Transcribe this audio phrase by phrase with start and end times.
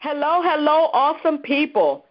[0.00, 2.04] Hello, hello, awesome people,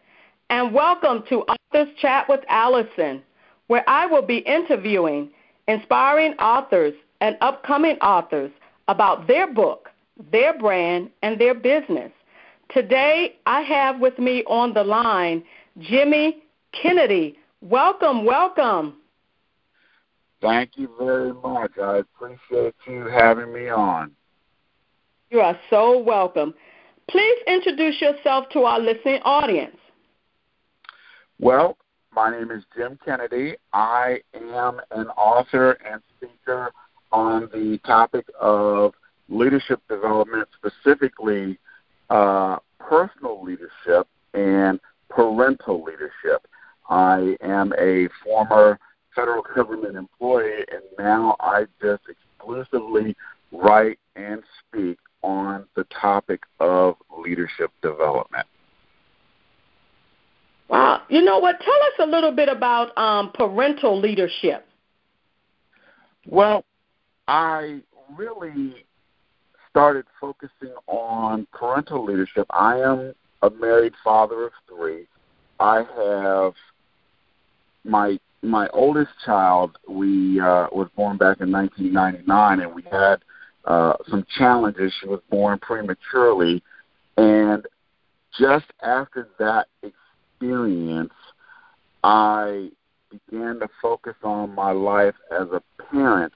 [0.49, 3.23] and welcome to Authors Chat with Allison,
[3.67, 5.29] where I will be interviewing
[5.69, 8.51] inspiring authors and upcoming authors
[8.89, 9.87] about their book,
[10.33, 12.11] their brand, and their business.
[12.73, 15.41] Today, I have with me on the line
[15.79, 16.43] Jimmy
[16.73, 17.37] Kennedy.
[17.61, 18.95] Welcome, welcome.
[20.41, 21.71] Thank you very much.
[21.81, 24.11] I appreciate you having me on.
[25.29, 26.53] You are so welcome.
[27.09, 29.77] Please introduce yourself to our listening audience.
[31.39, 31.77] Well,
[32.13, 33.55] my name is Jim Kennedy.
[33.71, 36.71] I am an author and speaker
[37.13, 38.93] on the topic of
[39.29, 41.57] leadership development, specifically
[42.09, 46.45] uh, personal leadership and parental leadership.
[46.89, 48.79] I am a former
[49.15, 53.15] federal government employee, and now I just exclusively
[53.51, 58.45] write and speak on the topic of leadership development.
[60.69, 61.03] Wow.
[61.09, 61.59] You know what?
[61.59, 64.65] Tell us a little bit about um, parental leadership.
[66.25, 66.65] Well,
[67.27, 67.81] I
[68.15, 68.85] really
[69.69, 72.45] started focusing on parental leadership.
[72.49, 75.07] I am a married father of three.
[75.59, 76.53] I have
[77.83, 79.77] my my oldest child.
[79.87, 83.17] We uh, was born back in 1999, and we had
[83.67, 84.93] uh, some challenges.
[84.99, 86.63] She was born prematurely,
[87.17, 87.65] and
[88.39, 91.13] just after that experience,
[92.03, 92.69] I
[93.09, 96.33] began to focus on my life as a parent.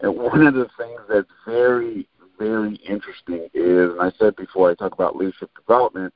[0.00, 2.08] And one of the things that's very,
[2.38, 6.12] very interesting is, and I said before I talk about leadership development,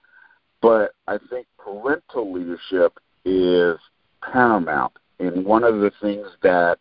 [0.61, 3.79] but I think parental leadership is
[4.23, 4.93] paramount.
[5.19, 6.79] And one of the things that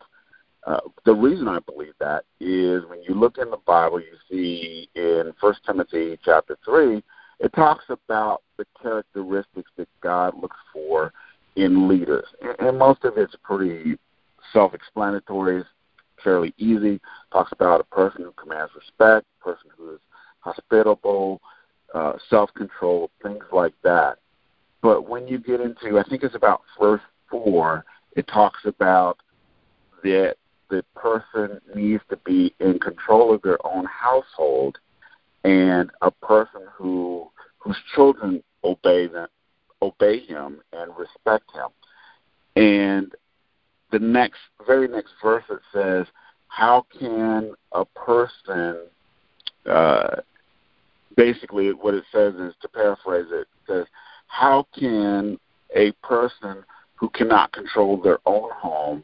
[0.65, 4.89] uh, the reason I believe that is when you look in the Bible, you see
[4.95, 7.03] in First Timothy chapter three,
[7.39, 11.13] it talks about the characteristics that God looks for
[11.55, 12.25] in leaders,
[12.59, 13.97] and, most of it's pretty
[14.51, 15.63] self-explanatory,
[16.23, 16.99] fairly easy.
[17.31, 19.99] Talks about a person who commands respect, a person who is
[20.39, 21.41] hospitable,
[21.93, 24.17] uh, self-control, things like that.
[24.81, 29.17] But when you get into, I think it's about verse four, it talks about
[30.03, 30.35] that
[30.69, 34.77] the person needs to be in control of their own household
[35.43, 39.27] and a person who whose children obey them
[39.81, 41.69] obey him and respect him.
[42.55, 43.13] And
[43.91, 46.07] the next very next verse it says,
[46.47, 48.77] How can a person
[49.69, 50.17] uh,
[51.15, 53.85] basically what it says is to paraphrase it, it says,
[54.27, 55.37] How can
[55.75, 56.63] a person
[56.95, 59.03] who cannot control their own home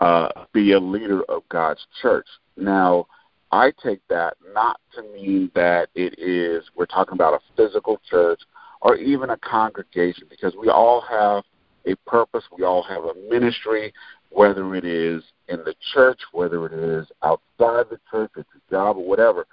[0.00, 2.26] uh, be a leader of God's church.
[2.56, 3.06] Now,
[3.52, 8.40] I take that not to mean that it is, we're talking about a physical church
[8.80, 11.44] or even a congregation, because we all have
[11.86, 13.92] a purpose, we all have a ministry,
[14.30, 18.96] whether it is in the church, whether it is outside the church, it's a job
[18.96, 19.46] or whatever.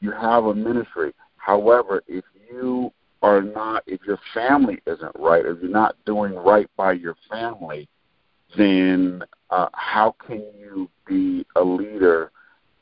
[0.00, 1.12] You have a ministry.
[1.36, 6.68] However, if you are not, if your family isn't right, if you're not doing right
[6.76, 7.88] by your family,
[8.56, 12.30] then uh, how can you be a leader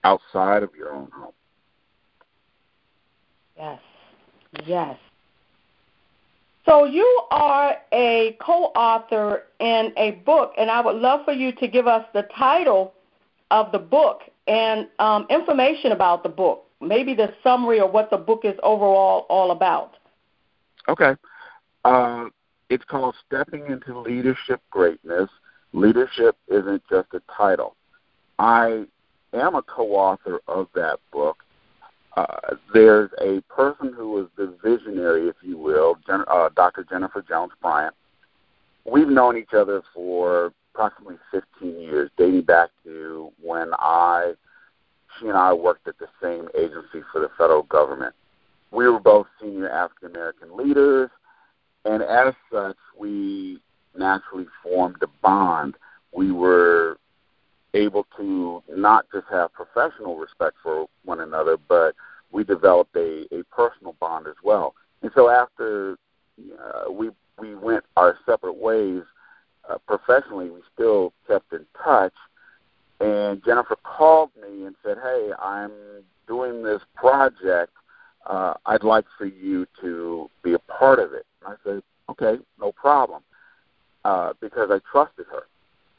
[0.05, 1.33] outside of your own home?
[3.57, 3.81] Yes,
[4.67, 4.97] yes.
[6.65, 11.67] So you are a co-author in a book, and I would love for you to
[11.67, 12.93] give us the title
[13.51, 18.19] of the book and um, information about the book, maybe the summary of what the
[18.19, 19.95] book is overall all about.
[20.89, 21.15] Okay.
[21.85, 22.27] Uh,
[22.69, 25.31] it's called Stepping into Leadership Greatness–
[25.73, 27.77] Leadership isn't just a title.
[28.39, 28.85] I
[29.33, 31.45] am a co-author of that book.
[32.17, 36.85] Uh, there's a person who was the visionary, if you will, Jen, uh, Dr.
[36.89, 37.95] Jennifer Jones Bryant.
[38.85, 44.33] We've known each other for approximately 15 years, dating back to when I,
[45.19, 48.15] she and I worked at the same agency for the federal government.
[48.71, 51.11] We were both senior African American leaders,
[51.85, 53.61] and as such, we
[53.99, 55.75] naturally formed a bond.
[56.13, 56.99] We were
[57.75, 61.95] able to not just have professional respect for one another, but
[62.31, 64.75] we developed a, a personal bond as well.
[65.03, 65.97] And so after
[66.61, 69.03] uh, we we went our separate ways
[69.69, 72.15] uh, professionally, we still kept in touch.
[73.01, 75.71] And Jennifer called me and said, "Hey, I'm
[76.27, 77.73] doing this project.
[78.27, 82.43] Uh, I'd like for you to be a part of it." And I said, "Okay,
[82.59, 83.23] no problem."
[84.05, 85.45] Uh, because I trusted her.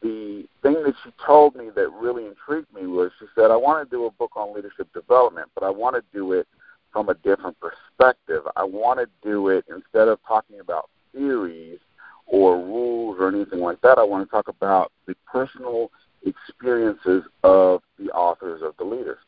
[0.01, 3.87] The thing that she told me that really intrigued me was she said, I want
[3.87, 6.47] to do a book on leadership development, but I want to do it
[6.93, 8.43] from a different perspective.
[8.55, 11.79] I want to do it instead of talking about theories
[12.25, 13.97] or rules or anything like that.
[13.97, 15.91] I want to talk about the personal
[16.25, 19.19] experiences of the authors of the leaders.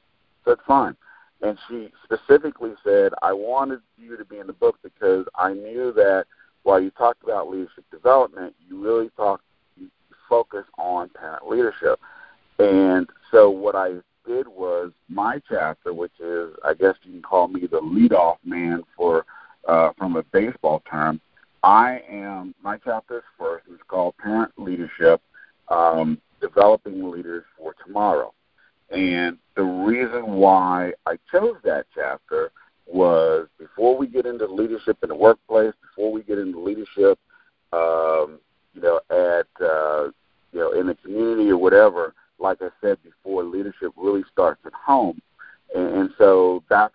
[0.45, 0.95] Said fine.
[1.41, 5.91] And she specifically said, I wanted you to be in the book because I knew
[5.93, 6.25] that
[6.71, 9.43] while you talked about leadership development, you really talked,
[9.75, 9.89] you
[10.29, 11.99] focus on parent leadership.
[12.59, 13.95] And so what I
[14.25, 18.83] did was my chapter, which is, I guess you can call me the leadoff man
[18.95, 19.25] for,
[19.67, 21.19] uh, from a baseball term.
[21.61, 23.65] I am my chapter is first.
[23.69, 25.21] It's called Parent Leadership:
[25.67, 28.33] um, Developing Leaders for Tomorrow.
[28.91, 32.51] And the reason why I chose that chapter
[32.93, 37.17] was before we get into leadership in the workplace, before we get into leadership,
[37.73, 38.39] um,
[38.73, 40.11] you know, at uh,
[40.51, 42.13] you know in the community or whatever.
[42.39, 45.21] Like I said before, leadership really starts at home,
[45.75, 46.93] and, and so that's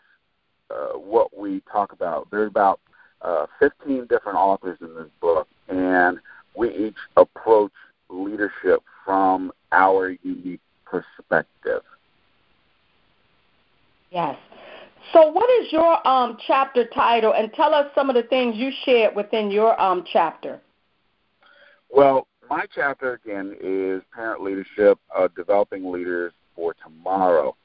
[0.71, 2.29] uh, what we talk about.
[2.31, 2.81] There's about
[3.23, 6.19] uh, 15 different authors in this book, and
[6.57, 7.73] we each approach
[8.09, 11.83] leadership from our unique perspective.
[14.11, 14.37] Yes.
[15.12, 17.35] So, what is your um, chapter title?
[17.35, 20.61] And tell us some of the things you shared within your um, chapter.
[21.91, 27.56] Well, my chapter again is Parent Leadership, uh, Developing Leaders for Tomorrow.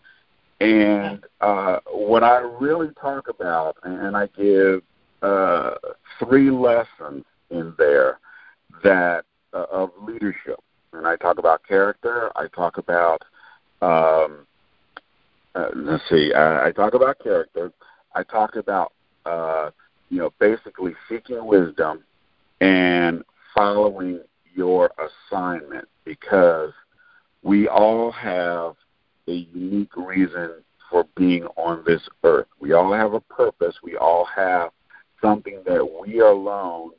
[0.59, 4.83] And uh, what I really talk about, and I give
[5.23, 5.71] uh,
[6.19, 8.19] three lessons in there
[8.83, 10.59] that uh, of leadership.
[10.93, 12.31] And I talk about character.
[12.35, 13.23] I talk about
[13.81, 14.45] um,
[15.55, 16.33] uh, let's see.
[16.33, 17.71] I, I talk about character.
[18.15, 18.93] I talk about
[19.25, 19.71] uh,
[20.09, 22.03] you know basically seeking wisdom
[22.59, 23.23] and
[23.55, 24.21] following
[24.53, 24.91] your
[25.29, 26.71] assignment because
[27.43, 28.75] we all have
[29.27, 30.51] a unique reason
[30.89, 32.47] for being on this earth.
[32.59, 33.75] We all have a purpose.
[33.81, 34.71] We all have
[35.21, 36.91] something that we alone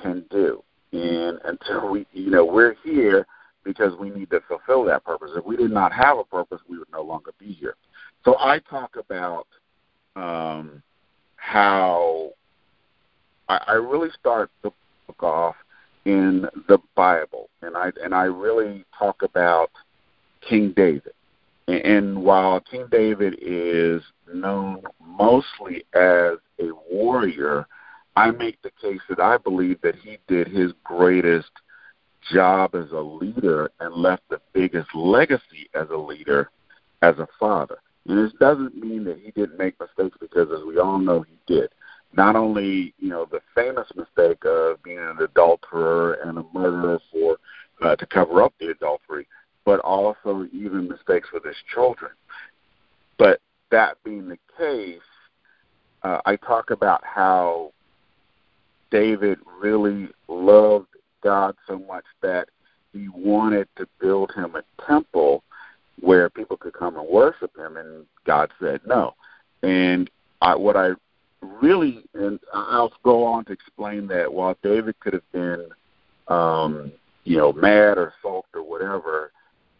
[0.00, 0.62] can do.
[0.92, 3.26] And until we, you know, we're here
[3.68, 5.30] because we need to fulfill that purpose.
[5.36, 7.74] If we did not have a purpose, we would no longer be here.
[8.24, 9.46] So I talk about
[10.16, 10.82] um,
[11.36, 12.30] how
[13.50, 14.70] I, I really start the
[15.06, 15.54] book off
[16.06, 19.70] in the Bible, and I and I really talk about
[20.40, 21.12] King David.
[21.66, 24.00] And, and while King David is
[24.32, 27.66] known mostly as a warrior,
[28.16, 31.50] I make the case that I believe that he did his greatest
[32.32, 36.50] job as a leader and left the biggest legacy as a leader
[37.02, 37.78] as a father.
[38.06, 41.38] And this doesn't mean that he didn't make mistakes because, as we all know, he
[41.46, 41.70] did.
[42.14, 47.36] Not only, you know, the famous mistake of being an adulterer and a murderer for
[47.82, 49.26] uh, to cover up the adultery,
[49.64, 52.10] but also even mistakes with his children.
[53.18, 53.40] But
[53.70, 55.00] that being the case,
[56.02, 57.72] uh, I talk about how
[58.90, 60.88] David really loved
[61.22, 62.48] God so much that
[62.92, 65.42] he wanted to build him a temple
[66.00, 69.14] where people could come and worship him, and God said no.
[69.62, 70.10] And
[70.40, 70.90] I, what I
[71.40, 75.68] really, and I'll go on to explain that while David could have been,
[76.28, 76.92] um,
[77.24, 79.32] you know, mad or sulked or whatever,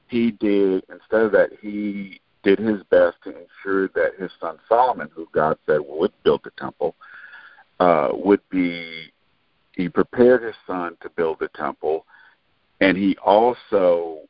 [0.08, 5.08] he did instead of that he did his best to ensure that his son Solomon,
[5.14, 6.94] who God said would build the temple,
[7.80, 9.12] uh, would be
[9.78, 12.04] he prepared his son to build the temple,
[12.80, 14.22] and he also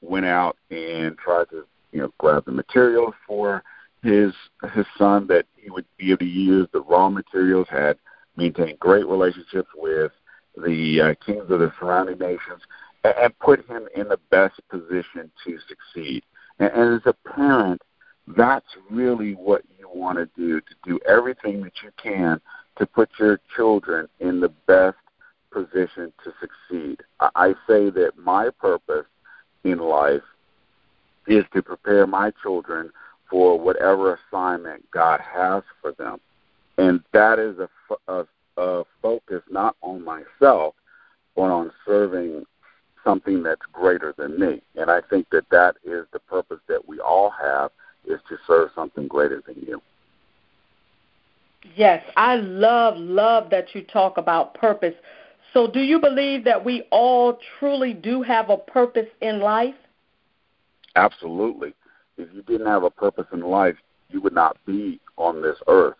[0.00, 3.62] went out and tried to you know grab the materials for
[4.02, 4.32] his
[4.72, 6.66] his son that he would be able to use.
[6.72, 7.98] The raw materials had
[8.36, 10.12] maintained great relationships with
[10.56, 12.62] the uh, kings of the surrounding nations
[13.04, 16.24] and, and put him in the best position to succeed.
[16.58, 17.82] And, and as a parent
[18.28, 22.40] that's really what you want to do to do everything that you can
[22.78, 24.96] to put your children in the best
[25.50, 27.02] position to succeed.
[27.20, 29.06] I say that my purpose
[29.64, 30.22] in life
[31.26, 32.90] is to prepare my children
[33.30, 36.20] for whatever assignment God has for them.
[36.78, 40.74] And that is a, a, a focus not on myself,
[41.34, 42.44] but on serving
[43.02, 44.62] something that's greater than me.
[44.76, 47.70] And I think that that is the purpose that we all have
[48.06, 49.80] is to serve something greater than you.
[51.74, 54.94] Yes, I love, love that you talk about purpose.
[55.52, 59.74] So, do you believe that we all truly do have a purpose in life?
[60.96, 61.74] Absolutely.
[62.16, 63.76] If you didn't have a purpose in life,
[64.10, 65.96] you would not be on this earth.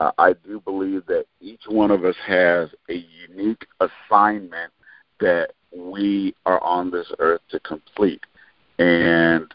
[0.00, 4.72] Uh, I do believe that each one of us has a unique assignment
[5.20, 8.22] that we are on this earth to complete.
[8.78, 9.52] And,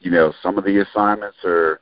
[0.00, 1.80] you know, some of the assignments are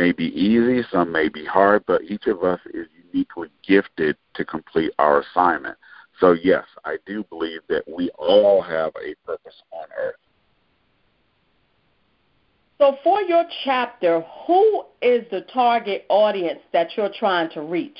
[0.00, 4.44] may be easy, some may be hard, but each of us is uniquely gifted to
[4.44, 5.76] complete our assignment.
[6.18, 10.14] So, yes, I do believe that we all have a purpose on earth.
[12.78, 17.98] So, for your chapter, who is the target audience that you're trying to reach?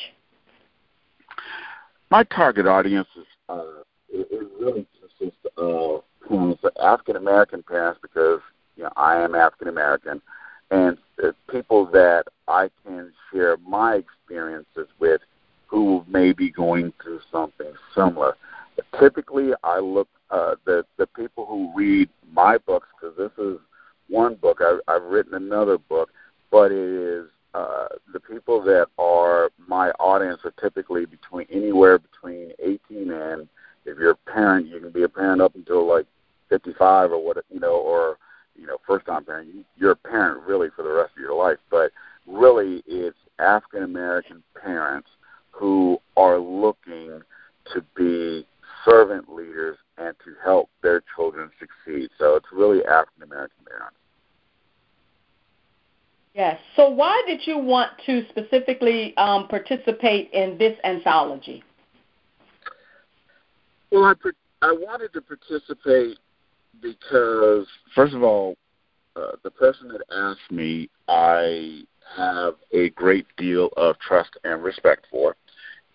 [2.11, 3.63] My target audience is uh,
[4.09, 8.41] it, it really consists of parents, African American parents, because
[8.77, 10.23] you know I am African American,
[10.71, 15.21] and uh, people that I can share my experiences with
[15.67, 18.37] who may be going through something similar.
[18.99, 23.59] Typically, I look uh, the the people who read my books because this is
[24.09, 24.61] one book.
[24.61, 26.11] I've, I've written another book,
[26.51, 32.53] but it is uh, the people that are my audience are typically between anywhere between
[32.61, 33.49] 18 and
[33.87, 36.07] if you're a parent, you can be a parent up until like
[36.49, 38.19] 55 or what you know, or
[38.61, 39.49] you know, first time parent.
[39.55, 41.91] You, you're a parent really for the rest of your life, but
[42.27, 45.09] really it's African American parents
[45.51, 47.23] who are looking
[47.73, 48.47] to be
[48.85, 52.11] servant leaders and to help their children succeed.
[52.19, 53.97] So it's really African American parents.
[56.35, 56.61] Yes.
[56.77, 61.65] So why did you want to specifically um, participate in this anthology?
[63.91, 64.15] Well, I
[64.63, 66.19] I wanted to participate
[66.81, 68.57] because, first of all,
[69.17, 71.83] uh, the person that asked me, I
[72.17, 75.37] have a great deal of trust and respect for,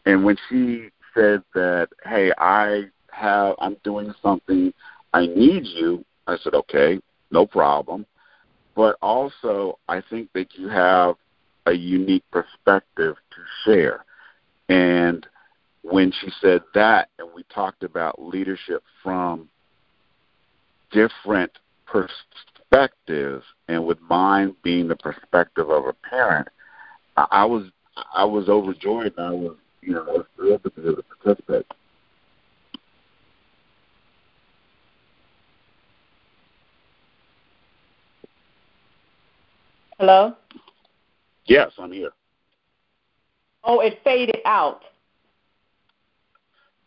[0.05, 4.73] and when she said that, "Hey, I have, I'm doing something,
[5.13, 6.99] I need you," I said, "Okay,
[7.31, 8.05] no problem."
[8.75, 11.15] But also, I think that you have
[11.65, 14.05] a unique perspective to share,
[14.69, 15.25] and
[15.81, 19.49] when she said that, and we talked about leadership from
[20.95, 21.51] different
[21.85, 26.47] perspectives, and with mine being the perspective of a parent,
[27.17, 27.65] I, I was
[28.13, 31.03] I was overjoyed, and I was you know I was thrilled to be able to
[31.21, 31.65] participate.
[39.99, 40.35] Hello.
[41.45, 42.11] Yes, I'm here.
[43.63, 44.81] Oh, it faded out.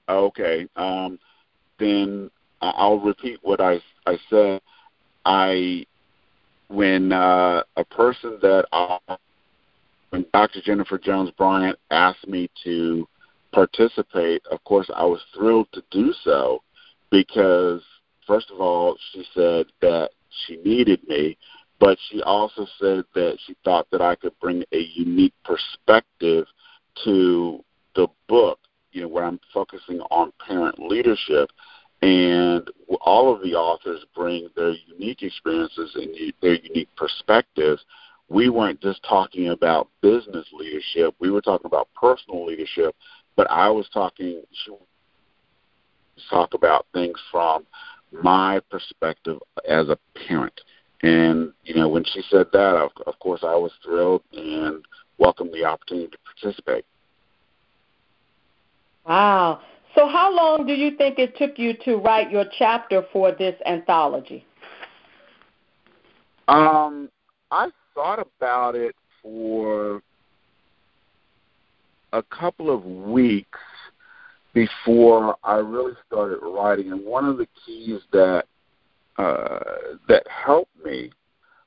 [0.09, 0.67] Okay.
[0.77, 1.19] Um,
[1.79, 4.61] then I'll repeat what I I said.
[5.25, 5.87] I
[6.69, 8.99] when uh, a person that I,
[10.11, 10.61] when Dr.
[10.63, 13.09] Jennifer Jones Bryant asked me to
[13.53, 16.63] participate, of course I was thrilled to do so
[17.11, 17.83] because
[18.27, 20.11] first of all she said that
[20.47, 21.39] she needed me,
[21.81, 26.47] but she also said that she thought that I could bring a unique perspective
[27.05, 28.59] to the book
[28.93, 31.51] you know, where I'm focusing on parent leadership,
[32.03, 32.69] and
[33.01, 37.85] all of the authors bring their unique experiences and their unique perspectives.
[38.29, 42.95] We weren't just talking about business leadership; we were talking about personal leadership.
[43.37, 44.73] But I was talking she
[46.31, 47.65] talk about things from
[48.23, 49.39] my perspective
[49.69, 50.61] as a parent.
[51.03, 54.85] And you know, when she said that, of, of course, I was thrilled and
[55.19, 56.85] welcomed the opportunity to participate.
[59.07, 59.61] Wow.
[59.99, 63.57] So, how long do you think it took you to write your chapter for this
[63.67, 64.47] anthology?
[66.47, 67.09] Um,
[67.51, 70.01] I thought about it for
[72.13, 73.59] a couple of weeks
[74.55, 78.45] before I really started writing, and one of the keys that
[79.17, 79.59] uh,
[80.07, 81.11] that helped me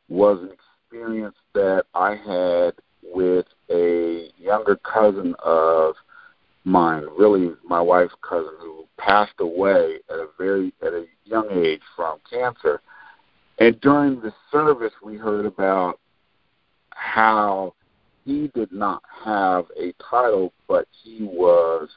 [0.07, 5.95] was an experience that I had with a younger cousin of
[6.63, 11.81] mine, really my wife's cousin, who passed away at a very at a young age
[11.95, 12.81] from cancer.
[13.59, 15.99] And during the service, we heard about
[16.91, 17.73] how
[18.25, 21.89] he did not have a title, but he was,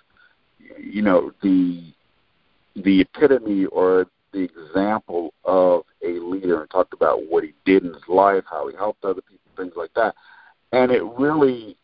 [0.79, 1.93] you know, the
[2.77, 7.93] the epitome or the example of a leader, and talked about what he did in
[7.93, 10.15] his life, how he helped other people, things like that.
[10.73, 11.77] And it really,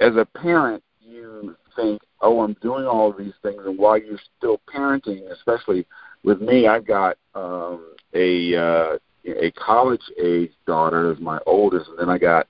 [0.00, 4.18] as a parent, you think, oh, I'm doing all of these things, and while you're
[4.38, 5.86] still parenting, especially
[6.22, 11.98] with me, I've got um, a uh, a college age daughter as my oldest, and
[11.98, 12.46] then I got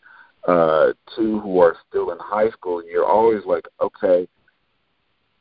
[0.47, 2.81] uh, two who are still in high school.
[2.81, 4.29] And you're always like, okay,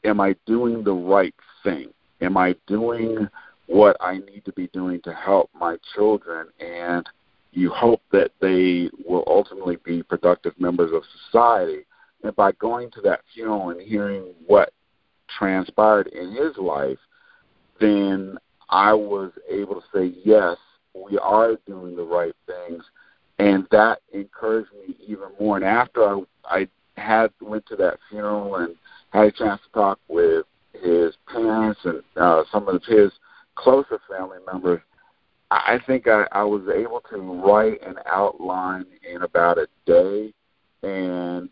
[0.03, 1.89] am I doing the right thing?
[2.21, 3.27] Am I doing
[3.67, 6.47] what I need to be doing to help my children?
[6.59, 7.05] And
[7.51, 11.85] you hope that they will ultimately be productive members of society.
[12.23, 14.71] And by going to that funeral and hearing what
[15.37, 16.97] transpired in his life,
[17.79, 18.37] then
[18.69, 20.57] I was able to say, yes,
[20.93, 22.83] we are doing the right things.
[23.39, 25.57] and that encouraged me even more.
[25.57, 28.75] And after I, I had went to that funeral and
[29.11, 33.11] had a chance to talk with his parents and uh, some of his
[33.55, 34.81] closer family members,
[35.51, 40.33] I think I, I was able to write an outline in about a day,
[40.81, 41.49] and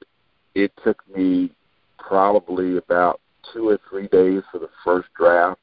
[0.55, 1.51] it took me
[1.98, 3.20] probably about
[3.53, 5.60] two or three days for the first draft.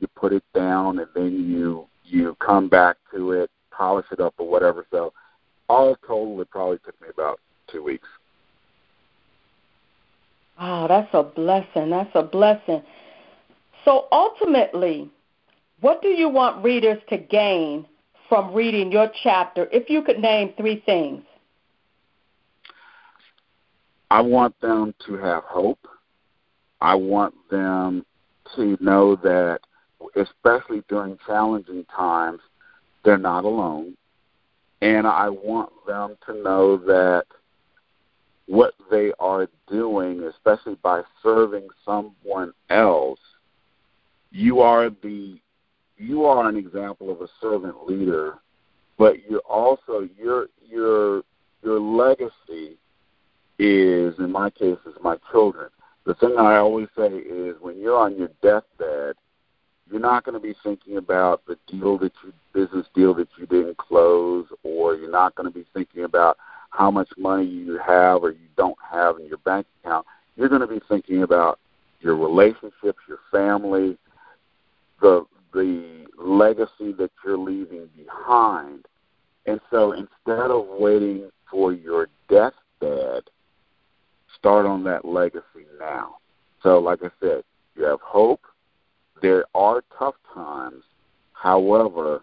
[0.00, 4.34] You put it down, and then you you come back to it, polish it up,
[4.38, 4.86] or whatever.
[4.90, 5.12] So,
[5.68, 7.40] all total, it probably took me about
[7.70, 8.08] two weeks.
[10.60, 11.90] Oh, that's a blessing.
[11.90, 12.82] That's a blessing.
[13.84, 15.08] So ultimately,
[15.80, 17.86] what do you want readers to gain
[18.28, 21.22] from reading your chapter if you could name three things?
[24.10, 25.86] I want them to have hope.
[26.80, 28.06] I want them
[28.56, 29.60] to know that,
[30.16, 32.40] especially during challenging times,
[33.04, 33.96] they're not alone.
[34.80, 37.24] And I want them to know that
[38.46, 43.20] what they are doing, especially by serving someone else,
[44.30, 45.40] you are the
[45.96, 48.38] you are an example of a servant leader,
[48.98, 51.22] but you're also your your
[51.62, 52.78] your legacy
[53.58, 55.68] is in my case is my children.
[56.04, 59.16] The thing I always say is when you're on your deathbed,
[59.90, 63.46] you're not going to be thinking about the deal that you business deal that you
[63.46, 66.36] didn't close or you're not going to be thinking about
[66.70, 70.06] how much money you have or you don't have in your bank account.
[70.36, 71.58] You're going to be thinking about
[72.00, 73.96] your relationships, your family,
[75.00, 78.86] the the legacy that you're leaving behind.
[79.46, 83.24] And so instead of waiting for your deathbed,
[84.38, 86.16] start on that legacy now.
[86.62, 87.44] So like I said,
[87.76, 88.40] you have hope.
[89.20, 90.82] There are tough times.
[91.32, 92.22] However,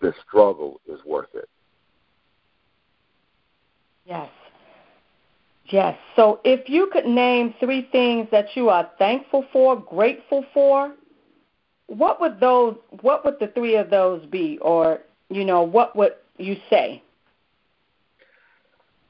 [0.00, 1.48] the struggle is worth it.
[4.04, 4.28] Yes.
[5.66, 5.96] Yes.
[6.16, 10.92] So if you could name three things that you are thankful for, grateful for,
[11.86, 16.14] what would those what would the three of those be or you know what would
[16.38, 17.02] you say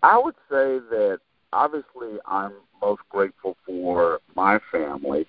[0.02, 1.20] i would say that
[1.52, 5.26] obviously i'm most grateful for my family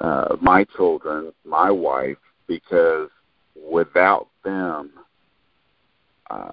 [0.00, 3.08] uh my children my wife because
[3.70, 4.90] without them
[6.30, 6.50] uh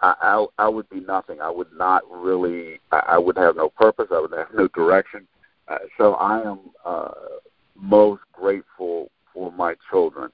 [0.00, 1.40] I, I would be nothing.
[1.40, 2.80] I would not really.
[2.90, 4.08] I would have no purpose.
[4.10, 5.26] I would have no direction.
[5.68, 7.10] Uh, so I am uh,
[7.76, 10.30] most grateful for my children.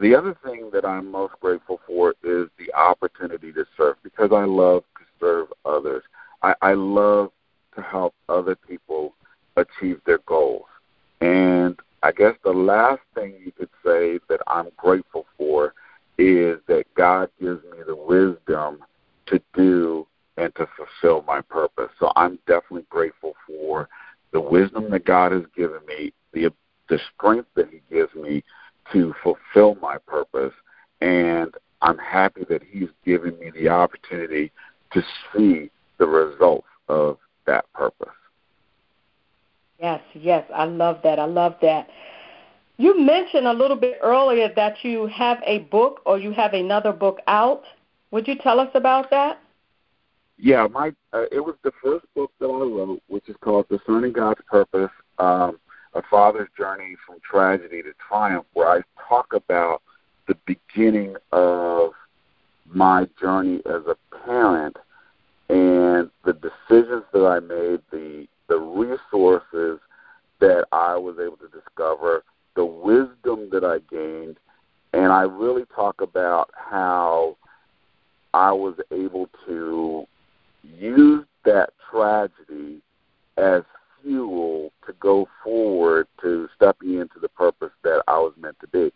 [0.00, 4.44] The other thing that I'm most grateful for is the opportunity to serve because I
[4.44, 6.02] love to serve others.
[6.42, 7.30] I, I love
[7.76, 9.14] to help other people
[9.56, 10.66] achieve their goals.
[11.20, 15.74] And I guess the last thing you could say that I'm grateful for
[16.18, 18.84] is that God gives me the wisdom
[19.26, 21.90] to do and to fulfill my purpose.
[21.98, 23.88] So I'm definitely grateful for
[24.32, 26.50] the wisdom that God has given me, the
[26.88, 28.42] the strength that He gives me
[28.92, 30.52] to fulfill my purpose.
[31.00, 34.50] And I'm happy that He's given me the opportunity
[34.92, 35.02] to
[35.32, 35.70] see
[36.02, 38.08] the results of that purpose.
[39.78, 41.20] Yes, yes, I love that.
[41.20, 41.88] I love that.
[42.76, 46.92] You mentioned a little bit earlier that you have a book or you have another
[46.92, 47.62] book out.
[48.10, 49.38] Would you tell us about that?
[50.38, 54.12] Yeah, my uh, it was the first book that I wrote, which is called Discerning
[54.12, 54.90] God's Purpose.
[55.18, 55.60] Um,
[55.94, 59.82] a father's journey from tragedy to triumph, where I talk about
[60.26, 61.92] the beginning of
[62.66, 64.76] my journey as a parent
[66.32, 69.80] the decisions that I made, the the resources
[70.40, 74.36] that I was able to discover, the wisdom that I gained,
[74.92, 77.36] and I really talk about how
[78.34, 80.06] I was able to
[80.62, 82.82] use that tragedy
[83.36, 83.62] as
[84.02, 88.92] fuel to go forward to stepping into the purpose that I was meant to be.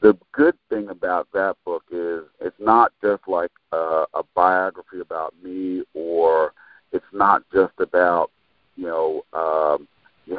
[0.00, 5.34] The good thing about that book is it's not just like a, a biography about
[5.42, 6.52] me, or
[6.92, 8.30] it's not just about
[8.78, 9.88] you know, um,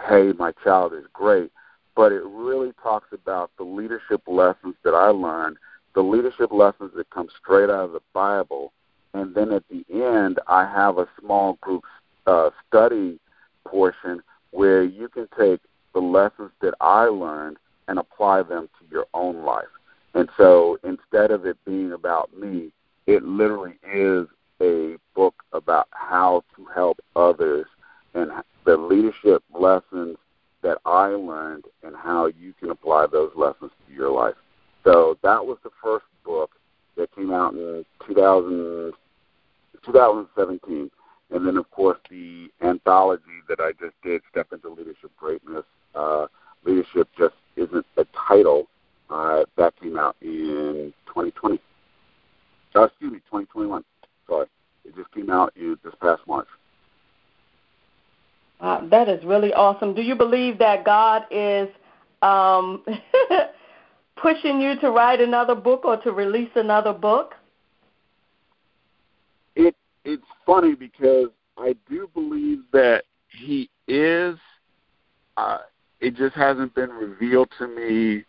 [0.08, 1.52] hey, my child is great,
[1.96, 5.58] but it really talks about the leadership lessons that I learned,
[5.94, 8.72] the leadership lessons that come straight out of the Bible,
[9.14, 11.84] and then at the end, I have a small group
[12.26, 13.20] uh, study
[13.66, 15.60] portion where you can take
[15.94, 17.58] the lessons that I learned
[17.88, 19.66] and apply them to your own life.
[20.14, 22.72] And so instead of it being about me,
[23.06, 24.28] it literally is
[24.62, 27.66] a book about how to help others
[28.14, 28.32] and
[28.66, 30.18] the leadership lessons
[30.62, 34.36] that I learned and how you can apply those lessons to your life.
[34.84, 36.52] So that was the first book
[36.98, 38.94] that came out in 2000
[39.86, 40.92] 2017.
[41.32, 45.64] And then, of course, the anthology that I just did, Step into Leadership Greatness.
[45.94, 46.28] Uh,
[46.66, 48.68] Leadership just isn't a title.
[49.10, 51.60] Uh, that came out in 2020.
[52.76, 53.84] Uh, excuse me, 2021.
[54.30, 54.48] Sorry.
[54.86, 56.48] It just came out in this past March.
[58.62, 59.94] Uh, that is really awesome.
[59.94, 61.70] Do you believe that God is
[62.22, 62.86] um,
[64.22, 67.36] pushing you to write another book or to release another book?
[69.56, 74.36] It it's funny because I do believe that he is.
[75.38, 75.60] Uh,
[76.02, 78.26] it just hasn't been revealed to me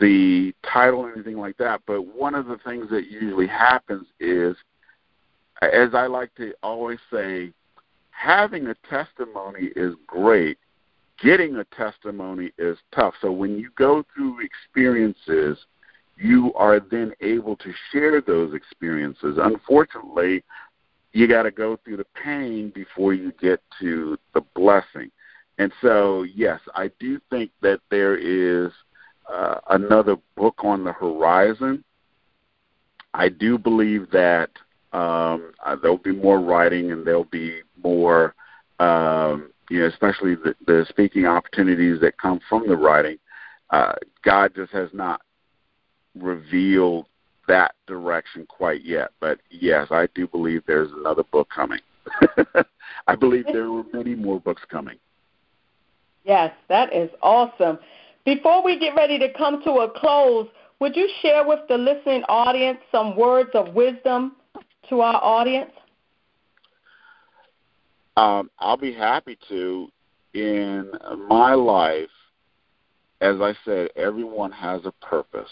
[0.00, 1.80] the title or anything like that.
[1.86, 4.56] But one of the things that usually happens is,
[5.62, 7.52] as I like to always say,
[8.10, 10.58] having a testimony is great.
[11.22, 13.14] Getting a testimony is tough.
[13.20, 15.58] So when you go through experiences,
[16.18, 19.38] you are then able to share those experiences.
[19.40, 20.42] Unfortunately,
[21.12, 25.10] you got to go through the pain before you get to the blessing.
[25.58, 28.70] And so, yes, I do think that there is
[29.30, 31.82] uh, another book on the horizon.
[33.14, 34.50] I do believe that
[34.96, 38.34] um, uh, there'll be more writing and there'll be more,
[38.78, 43.18] um, you know, especially the, the speaking opportunities that come from the writing.
[43.68, 43.92] Uh,
[44.24, 45.20] God just has not
[46.18, 47.06] revealed
[47.46, 49.10] that direction quite yet.
[49.20, 51.80] But yes, I do believe there's another book coming.
[53.06, 54.96] I believe there are many more books coming.
[56.24, 57.78] Yes, that is awesome.
[58.24, 60.48] Before we get ready to come to a close,
[60.80, 64.36] would you share with the listening audience some words of wisdom
[64.88, 65.70] to our audience?
[68.16, 69.88] Um, I'll be happy to.
[70.34, 70.92] In
[71.28, 72.10] my life,
[73.22, 75.50] as I said, everyone has a purpose.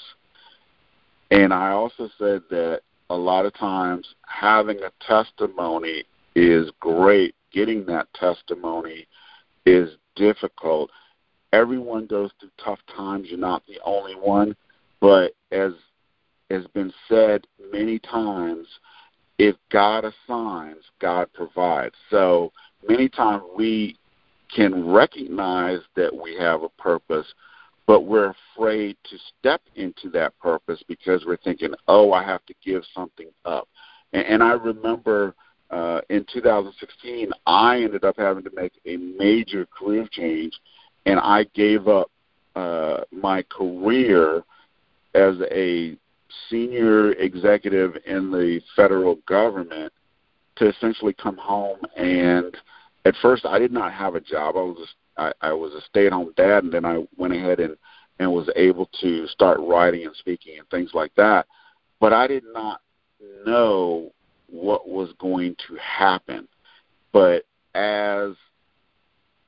[1.30, 7.34] And I also said that a lot of times having a testimony is great.
[7.50, 9.06] Getting that testimony
[9.64, 10.90] is difficult.
[11.52, 13.28] Everyone goes through tough times.
[13.30, 14.54] You're not the only one.
[15.00, 15.72] But as
[16.50, 18.66] has been said many times,
[19.38, 21.94] if God assigns, God provides.
[22.10, 22.52] So
[22.88, 23.96] many times we
[24.54, 27.26] can recognize that we have a purpose,
[27.86, 32.54] but we're afraid to step into that purpose because we're thinking, oh, I have to
[32.64, 33.68] give something up.
[34.12, 35.34] And, and I remember
[35.70, 40.52] uh, in 2016, I ended up having to make a major career change,
[41.06, 42.10] and I gave up
[42.54, 44.44] uh, my career
[45.14, 45.96] as a
[46.50, 49.92] senior executive in the federal government
[50.56, 52.56] to essentially come home and
[53.04, 54.56] at first I did not have a job.
[54.56, 54.94] I was
[55.40, 57.76] I was a stay-at-home dad, and then I went ahead and
[58.18, 61.46] and was able to start writing and speaking and things like that.
[62.00, 62.80] But I did not
[63.44, 64.12] know
[64.48, 66.48] what was going to happen.
[67.12, 67.44] But
[67.74, 68.32] as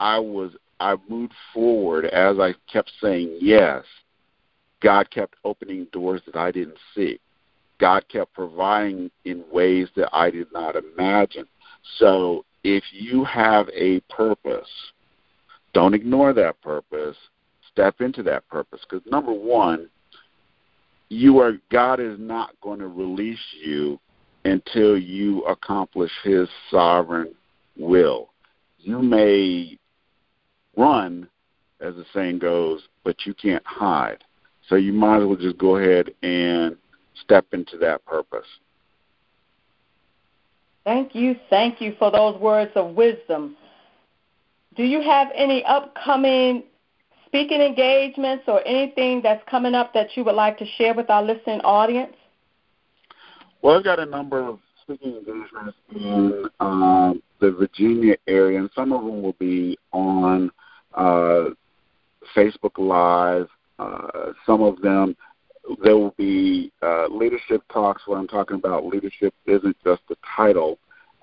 [0.00, 3.84] I was I moved forward as I kept saying yes,
[4.80, 7.18] God kept opening doors that I didn't see.
[7.78, 11.46] God kept providing in ways that I did not imagine.
[11.98, 14.68] So if you have a purpose,
[15.72, 17.16] don't ignore that purpose.
[17.70, 18.80] Step into that purpose.
[18.88, 19.88] Because number one,
[21.08, 24.00] you are God is not going to release you
[24.44, 27.34] until you accomplish his sovereign
[27.78, 28.30] will.
[28.78, 29.78] You may
[30.76, 31.28] run,
[31.80, 34.24] as the saying goes, but you can't hide.
[34.68, 36.76] So you might as well just go ahead and
[37.22, 38.46] step into that purpose.
[40.84, 41.36] Thank you.
[41.50, 43.56] Thank you for those words of wisdom.
[44.76, 46.64] Do you have any upcoming
[47.26, 51.22] speaking engagements or anything that's coming up that you would like to share with our
[51.22, 52.14] listening audience?
[53.62, 58.92] Well, I've got a number of speaking engagements in um, the Virginia area, and some
[58.92, 60.50] of them will be on
[60.94, 61.46] uh,
[62.36, 65.16] Facebook Live uh, some of them,
[65.82, 70.78] there will be uh, leadership talks where I'm talking about leadership isn't just a title.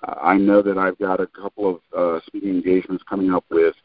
[0.05, 3.75] Uh, I know that I've got a couple of uh, speaking engagements coming up with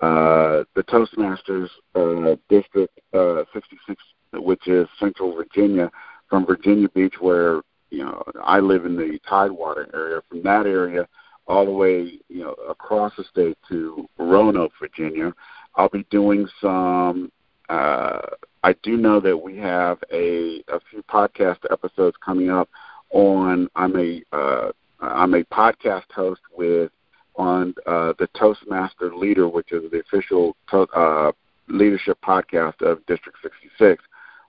[0.00, 4.02] uh, the Toastmasters uh, District uh, 66,
[4.34, 5.90] which is Central Virginia,
[6.28, 7.60] from Virginia Beach, where
[7.90, 10.22] you know I live in the Tidewater area.
[10.28, 11.06] From that area
[11.46, 15.32] all the way you know across the state to Roanoke, Virginia.
[15.76, 17.30] I'll be doing some
[17.68, 18.20] uh,
[18.62, 22.68] I do know that we have a, a few podcast episodes coming up
[23.10, 23.68] on.
[23.76, 26.90] I'm a uh, I'm a podcast host with
[27.36, 31.32] on uh, the Toastmaster Leader, which is the official to, uh,
[31.68, 34.02] leadership podcast of District 66,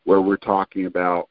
[0.06, 1.30] where we're talking about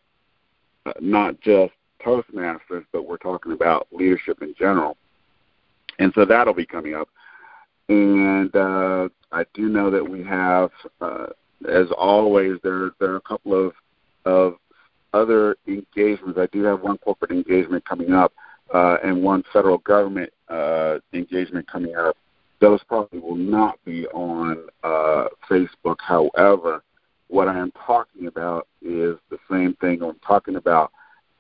[0.85, 1.72] uh, not just
[2.05, 4.96] Toastmasters, but we're talking about leadership in general.
[5.99, 7.09] And so that'll be coming up.
[7.88, 10.70] And uh, I do know that we have,
[11.01, 11.27] uh,
[11.69, 13.73] as always, there there are a couple of
[14.25, 14.57] of
[15.12, 16.38] other engagements.
[16.38, 18.33] I do have one corporate engagement coming up
[18.73, 22.16] uh, and one federal government uh, engagement coming up.
[22.61, 25.97] Those probably will not be on uh, Facebook.
[25.99, 26.83] However,
[27.29, 30.03] what I am talking about is the same thing.
[30.03, 30.92] I'm talking about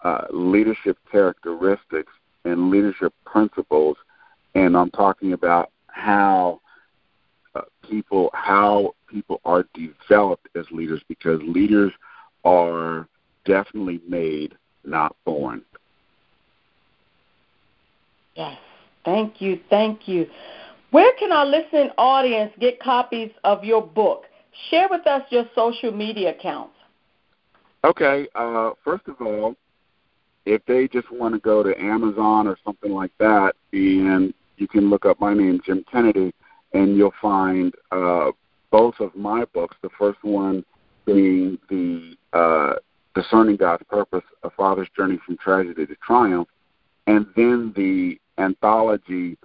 [0.02, 2.12] uh, leadership characteristics
[2.44, 3.96] and leadership principles,
[4.54, 6.60] and I'm talking about how
[7.88, 11.92] people how people are developed as leaders because leaders
[12.44, 13.08] are
[13.44, 15.62] definitely made, not born.
[18.34, 18.58] Yes.
[19.04, 19.60] Thank you.
[19.70, 20.26] Thank you.
[20.90, 24.24] Where can our listening audience get copies of your book?
[24.70, 26.74] Share with us your social media accounts.
[27.84, 28.26] Okay.
[28.34, 29.54] Uh, first of all,
[30.44, 34.88] if they just want to go to Amazon or something like that, and you can
[34.90, 36.32] look up my name, Jim Kennedy,
[36.76, 38.30] and you'll find uh,
[38.70, 39.76] both of my books.
[39.82, 40.64] The first one
[41.06, 42.74] being the uh,
[43.14, 46.48] Discerning God's Purpose, A Father's Journey from Tragedy to Triumph,
[47.06, 49.38] and then the anthology,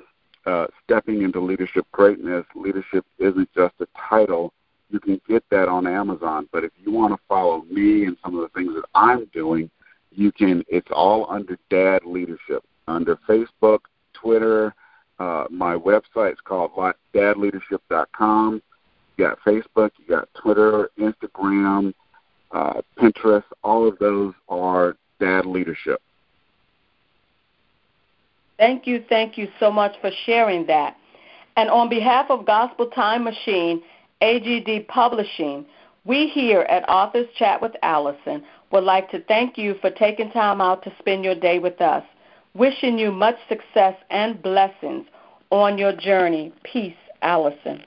[0.46, 2.46] uh, Stepping into Leadership Greatness.
[2.54, 4.54] Leadership isn't just a title.
[4.90, 6.50] You can get that on Amazon.
[6.52, 9.70] But if you want to follow me and some of the things that I'm doing,
[10.12, 10.66] you can.
[10.68, 13.80] It's all under Dad Leadership, under Facebook,
[14.14, 14.76] Twitter.
[15.22, 16.72] Uh, my website's called
[17.14, 18.62] dadleadership.com.
[19.18, 21.94] You got Facebook, you got Twitter, Instagram,
[22.52, 23.44] uh, Pinterest.
[23.64, 26.02] All of those are Dad Leadership.
[28.58, 30.98] Thank you, thank you so much for sharing that.
[31.56, 33.84] And on behalf of Gospel Time Machine,
[34.24, 35.68] AGD Publishing,
[36.04, 40.62] we here at Authors Chat with Allison would like to thank you for taking time
[40.62, 42.04] out to spend your day with us.
[42.54, 45.06] Wishing you much success and blessings
[45.52, 46.52] on your journey.
[46.64, 47.82] Peace, Allison.